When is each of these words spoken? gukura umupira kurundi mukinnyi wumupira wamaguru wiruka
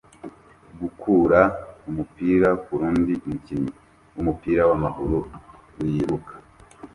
gukura 0.79 1.39
umupira 1.89 2.49
kurundi 2.63 3.13
mukinnyi 3.27 3.71
wumupira 4.13 4.61
wamaguru 4.69 5.17
wiruka 5.79 6.33